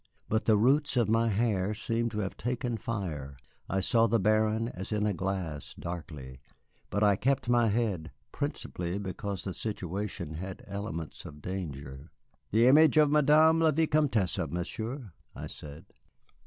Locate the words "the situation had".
9.43-10.63